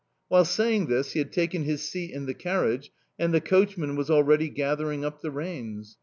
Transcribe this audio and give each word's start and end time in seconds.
While 0.29 0.45
saying 0.45 0.87
this 0.87 1.11
he 1.11 1.19
had 1.19 1.31
taken 1.31 1.61
his 1.61 1.87
seat 1.87 2.09
in 2.09 2.25
the 2.25 2.33
carriage, 2.33 2.91
and 3.19 3.31
the 3.31 3.39
coachman 3.39 3.95
was 3.95 4.09
already 4.09 4.49
gathering 4.49 5.05
up 5.05 5.21
the 5.21 5.29
reins. 5.29 5.99